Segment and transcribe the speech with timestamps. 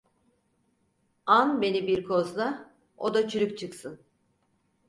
[1.27, 4.01] An beni bir kozla, o da çürük çıksın.